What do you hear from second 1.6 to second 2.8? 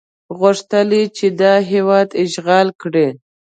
هېواد اشغال